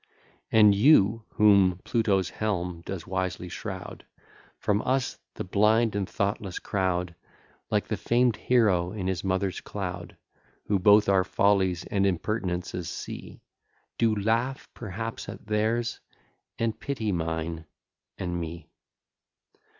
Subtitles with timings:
[0.51, 4.03] And you, whom Pluto's helm does wisely shroud
[4.57, 7.13] From us, the blind and thoughtless crowd,
[7.69, 10.17] Like the famed hero in his mother's cloud,
[10.65, 13.41] Who both our follies and impertinences see,
[13.99, 15.99] Do laugh perhaps at theirs,
[16.57, 17.67] and pity mine
[18.17, 18.71] and me.